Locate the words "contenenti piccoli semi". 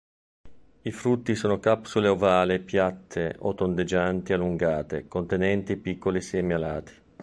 5.07-6.53